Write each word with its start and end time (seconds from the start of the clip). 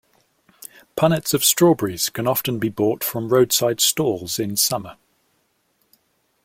Punnets 0.97 1.31
of 1.35 1.43
strawberries 1.43 2.09
can 2.09 2.25
often 2.25 2.57
be 2.57 2.69
bought 2.69 3.03
from 3.03 3.29
roadside 3.29 3.79
stalls 3.79 4.39
in 4.39 4.55
summer 4.57 4.97